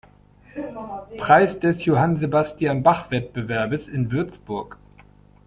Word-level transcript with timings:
Preis 1.19 1.59
des 1.59 1.85
"Johann-Sebastian-Bach-Wettbewerbes" 1.85 3.87
in 3.87 4.09
Würzburg. 4.11 4.79